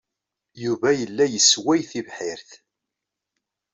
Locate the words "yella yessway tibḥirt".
0.99-2.49